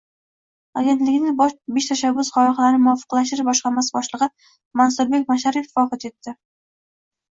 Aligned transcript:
Agentlikning 0.81 1.35
Besh 1.75 1.91
tashabbus 1.91 2.33
loyihalarini 2.39 2.83
muvofiqlashtirish 2.87 3.47
boshqarmasi 3.53 3.97
boshlig‘i 4.01 4.33
Mansurbek 4.83 5.33
Masharipov 5.33 5.81
vafot 5.83 6.13
etdi 6.15 6.41